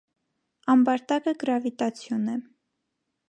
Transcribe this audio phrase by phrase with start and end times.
[0.73, 2.41] Ամբարտակը գրավիտացիոն է։